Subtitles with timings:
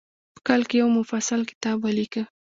[0.35, 2.23] په کال کې یو مفصل کتاب ولیکه.